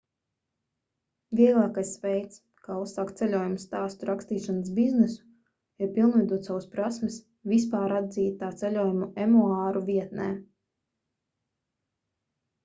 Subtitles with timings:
[1.39, 7.19] vieglākais veids kā uzsākt ceļojumu stāstu rakstīšanas biznesu ir pilnveidot savas prasmes
[7.53, 10.29] vispāratzītā ceļojumu emuāru vietnē